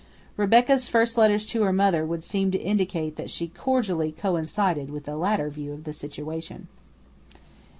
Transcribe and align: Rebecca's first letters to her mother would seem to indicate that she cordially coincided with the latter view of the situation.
Rebecca's 0.35 0.87
first 0.87 1.15
letters 1.15 1.45
to 1.45 1.61
her 1.61 1.71
mother 1.71 2.03
would 2.07 2.23
seem 2.23 2.49
to 2.49 2.57
indicate 2.57 3.17
that 3.17 3.29
she 3.29 3.49
cordially 3.49 4.11
coincided 4.11 4.89
with 4.89 5.03
the 5.03 5.15
latter 5.15 5.51
view 5.51 5.73
of 5.73 5.83
the 5.83 5.93
situation. 5.93 6.67